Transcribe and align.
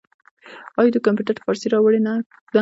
آیا 0.79 0.91
دوی 0.91 1.05
کمپیوټر 1.07 1.33
ته 1.37 1.41
فارسي 1.45 1.67
راوړې 1.73 1.99
نه 2.05 2.11
ده؟ 2.53 2.59